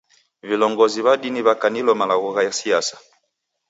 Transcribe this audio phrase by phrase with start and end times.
[0.49, 2.95] Vilongozi w'a dini wakanilo malagho gha siasa.